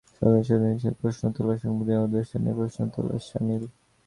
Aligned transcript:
সংসদের 0.11 0.29
উদ্দেশ্য 0.29 0.51
নিয়ে 0.61 0.99
প্রশ্ন 1.01 1.23
তোলা 1.35 1.55
সংবিধানের 1.63 2.05
উদ্দেশ্য 2.05 2.31
নিয়ে 2.43 2.57
প্রশ্ন 2.59 2.79
তোলার 2.93 3.21
শামিল। 3.27 3.63